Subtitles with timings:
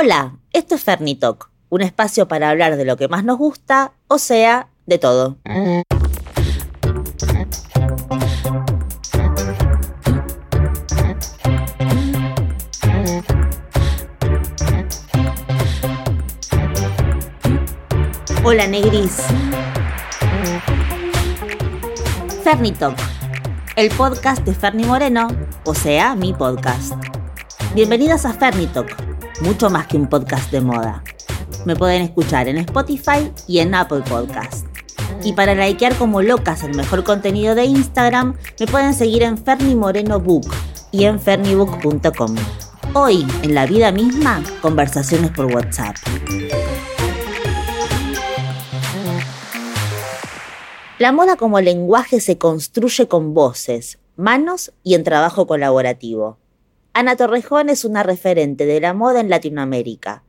[0.00, 4.18] Hola, esto es Fernitalk, un espacio para hablar de lo que más nos gusta, o
[4.18, 5.38] sea, de todo.
[18.44, 19.16] Hola Negris.
[22.44, 22.96] Fernitalk,
[23.74, 25.26] el podcast de Ferni Moreno,
[25.64, 26.92] o sea, mi podcast.
[27.74, 29.07] Bienvenidas a Fernitalk,
[29.40, 31.02] mucho más que un podcast de moda.
[31.64, 34.66] Me pueden escuchar en Spotify y en Apple Podcast.
[35.24, 39.74] Y para likear como locas el mejor contenido de Instagram, me pueden seguir en Ferni
[39.74, 40.46] Moreno Book
[40.92, 42.36] y en fernibook.com.
[42.94, 45.96] Hoy, en la vida misma, conversaciones por WhatsApp.
[50.98, 56.38] La moda como lenguaje se construye con voces, manos y en trabajo colaborativo.
[56.92, 60.24] Ana Torrejón es una referente de la moda en Latinoamérica.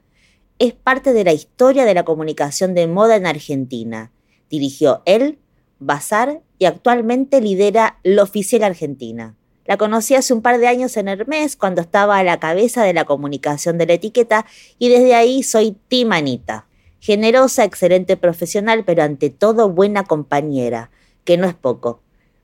[0.59, 4.11] Es parte de la historia de la comunicación de moda en Argentina.
[4.49, 5.39] Dirigió El,
[5.79, 9.35] Bazar y actualmente lidera La Oficial Argentina.
[9.65, 12.93] La conocí hace un par de años en Hermes cuando estaba a la cabeza de
[12.93, 14.45] la comunicación de la etiqueta
[14.77, 16.67] y desde ahí soy Tim Anita.
[16.99, 20.91] Generosa, excelente profesional, pero ante todo buena compañera,
[21.23, 22.01] que no es poco.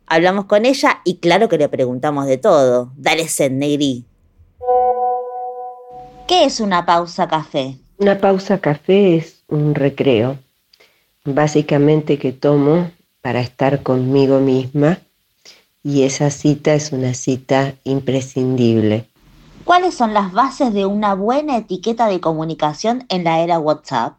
[0.08, 2.92] Hablamos con ella y claro que le preguntamos de todo.
[2.96, 4.06] Dale sed, negri.
[6.28, 7.78] ¿Qué es una pausa café?
[7.98, 10.38] Una pausa café es un recreo,
[11.24, 15.00] básicamente que tomo para estar conmigo misma
[15.84, 19.08] y esa cita es una cita imprescindible.
[19.64, 24.14] ¿Cuáles son las bases de una buena etiqueta de comunicación en la era WhatsApp?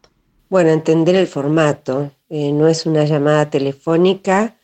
[0.49, 2.11] Bueno, entender el formato.
[2.29, 4.56] Eh, no es una llamada telefónica,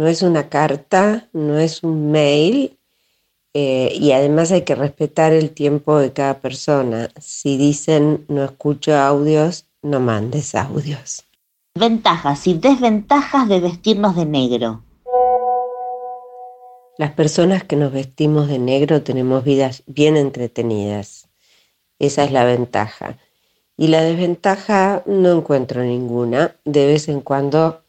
[0.00, 2.78] no es una carta, no es un mail.
[3.52, 7.10] eh, y además hay que respetar el tiempo de cada persona.
[7.20, 11.26] Si dicen no escucho audios, no mandes audios.
[11.74, 14.82] Ventajas y desventajas de vestirnos de negro.
[16.96, 21.28] Las personas que nos vestimos de negro tenemos vidas bien entretenidas.
[21.98, 23.18] Esa es la ventaja.
[23.76, 26.56] Y la desventaja no encuentro ninguna.
[26.64, 27.82] De vez en cuando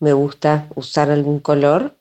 [0.00, 1.96] me gusta usar algún color.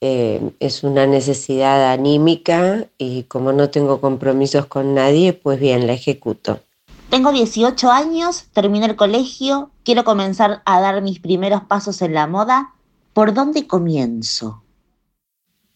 [0.00, 5.94] Eh, es una necesidad anímica y como no tengo compromisos con nadie, pues bien, la
[5.94, 6.60] ejecuto.
[7.08, 12.26] Tengo 18 años, terminé el colegio, quiero comenzar a dar mis primeros pasos en la
[12.26, 12.74] moda.
[13.12, 14.62] ¿Por dónde comienzo?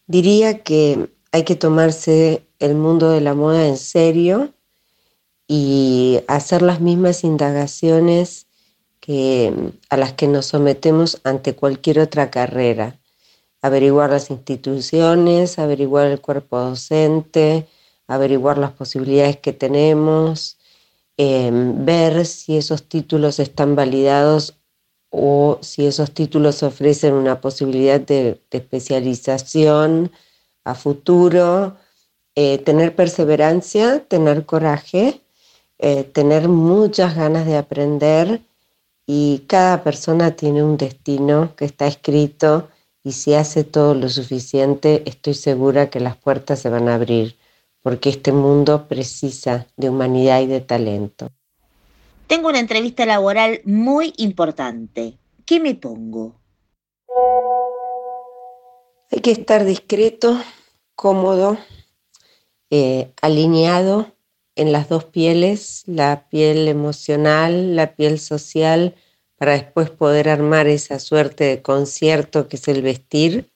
[0.05, 4.53] Diría que hay que tomarse el mundo de la moda en serio
[5.47, 8.48] y hacer las mismas indagaciones
[9.09, 9.51] que,
[9.89, 12.99] a las que nos sometemos ante cualquier otra carrera.
[13.59, 17.67] Averiguar las instituciones, averiguar el cuerpo docente,
[18.05, 20.59] averiguar las posibilidades que tenemos,
[21.17, 24.59] eh, ver si esos títulos están validados
[25.09, 30.11] o si esos títulos ofrecen una posibilidad de, de especialización
[30.65, 31.77] a futuro,
[32.35, 35.19] eh, tener perseverancia, tener coraje,
[35.79, 38.41] eh, tener muchas ganas de aprender
[39.11, 42.69] y cada persona tiene un destino que está escrito
[43.03, 47.35] y si hace todo lo suficiente, estoy segura que las puertas se van a abrir,
[47.81, 51.31] porque este mundo precisa de humanidad y de talento.
[52.27, 55.17] Tengo una entrevista laboral muy importante.
[55.43, 56.35] ¿Qué me pongo?
[59.11, 60.39] Hay que estar discreto,
[60.93, 61.57] cómodo,
[62.69, 64.11] eh, alineado
[64.59, 68.95] en las dos pieles, la piel emocional, la piel social,
[69.37, 73.49] para después poder armar esa suerte de concierto que es el vestir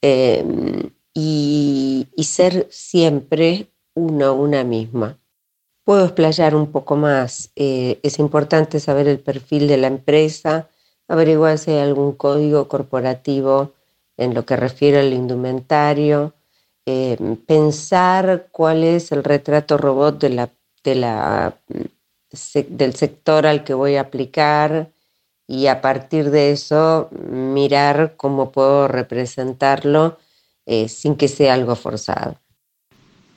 [0.00, 5.18] y, y ser siempre uno, una misma.
[5.84, 7.50] Puedo explayar un poco más.
[7.56, 10.68] Eh, es importante saber el perfil de la empresa,
[11.08, 13.72] averiguar si hay algún código corporativo
[14.16, 16.33] en lo que refiere al indumentario,
[16.86, 20.50] eh, pensar cuál es el retrato robot de la,
[20.82, 21.58] de la,
[22.30, 24.90] se, del sector al que voy a aplicar
[25.46, 30.18] y a partir de eso mirar cómo puedo representarlo
[30.66, 32.40] eh, sin que sea algo forzado.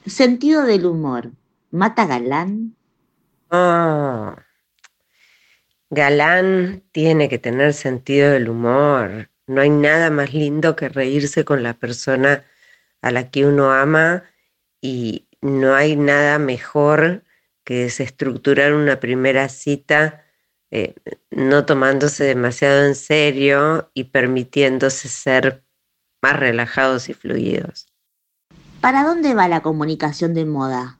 [0.05, 1.31] Sentido del humor.
[1.71, 2.75] ¿Mata galán?
[3.49, 4.37] Ah,
[5.89, 9.29] galán tiene que tener sentido del humor.
[9.47, 12.45] No hay nada más lindo que reírse con la persona
[13.01, 14.23] a la que uno ama
[14.81, 17.23] y no hay nada mejor
[17.63, 20.23] que desestructurar una primera cita
[20.71, 20.95] eh,
[21.31, 25.63] no tomándose demasiado en serio y permitiéndose ser
[26.21, 27.87] más relajados y fluidos.
[28.81, 30.97] ¿Para dónde va la comunicación de moda?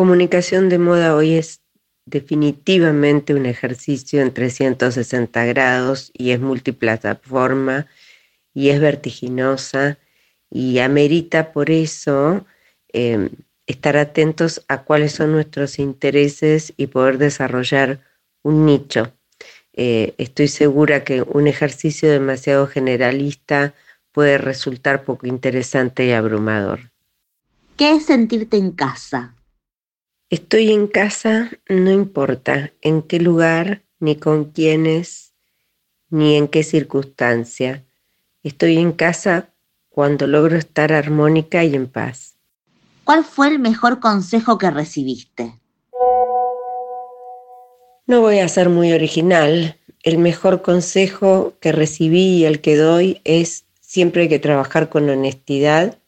[0.00, 1.60] comunicación de moda hoy es
[2.06, 7.86] definitivamente un ejercicio en 360 grados y es multiplataforma
[8.54, 9.98] y es vertiginosa
[10.50, 12.44] y amerita por eso
[12.92, 13.30] em,
[13.66, 18.00] estar atentos a cuáles son nuestros intereses y poder desarrollar
[18.42, 19.12] un nicho.
[19.72, 23.74] Eh, estoy segura que un ejercicio demasiado generalista
[24.12, 26.90] puede resultar poco interesante y abrumador.
[27.76, 29.36] ¿Qué es sentirte en casa?
[30.28, 35.34] Estoy en casa, no importa en qué lugar, ni con quiénes,
[36.08, 37.84] ni en qué circunstancia.
[38.42, 39.50] Estoy en casa
[39.90, 42.36] cuando logro estar armónica y en paz.
[43.04, 45.60] ¿Cuál fue el mejor consejo que recibiste?
[48.06, 49.76] No voy a ser muy original.
[50.02, 55.08] El mejor consejo que recibí y el que doy es siempre hay que trabajar con
[55.10, 55.98] honestidad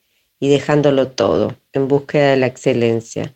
[0.41, 3.35] y dejándolo todo en búsqueda de la excelencia.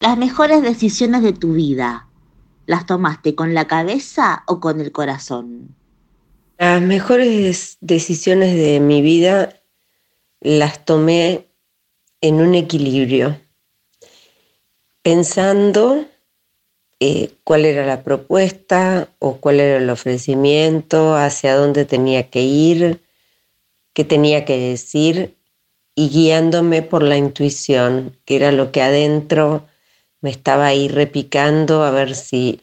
[0.00, 2.08] Las mejores decisiones de tu vida,
[2.66, 5.74] ¿las tomaste con la cabeza o con el corazón?
[6.56, 9.60] Las mejores decisiones de mi vida
[10.40, 11.48] las tomé
[12.20, 13.40] en un equilibrio,
[15.02, 16.06] pensando
[17.00, 23.00] eh, cuál era la propuesta o cuál era el ofrecimiento, hacia dónde tenía que ir,
[23.92, 25.34] qué tenía que decir
[25.96, 29.66] y guiándome por la intuición, que era lo que adentro
[30.20, 32.60] me estaba ahí repicando a ver si,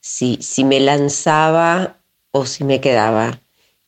[0.00, 1.95] si, si me lanzaba
[2.36, 3.40] o si me quedaba.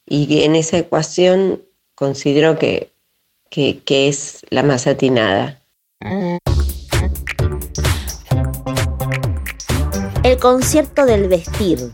[0.06, 1.62] Y en esa ecuación
[1.94, 2.90] considero que,
[3.50, 5.62] que, que es la más atinada.
[10.22, 11.92] El concierto del vestir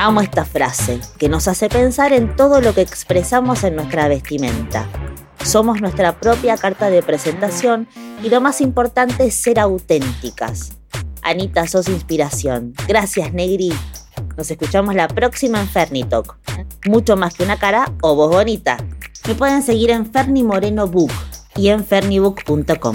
[0.00, 4.88] Amo esta frase, que nos hace pensar en todo lo que expresamos en nuestra vestimenta.
[5.44, 7.88] Somos nuestra propia carta de presentación
[8.22, 10.70] y lo más importante es ser auténticas.
[11.22, 12.74] Anita, sos inspiración.
[12.86, 13.72] Gracias, Negri.
[14.38, 16.36] Nos escuchamos la próxima en Fernitalk.
[16.86, 18.76] Mucho más que una cara o voz bonita.
[19.26, 21.10] Me pueden seguir en Ferni Moreno Book
[21.56, 22.94] y en fernibook.com.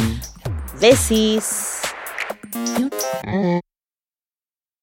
[0.79, 1.81] Besis.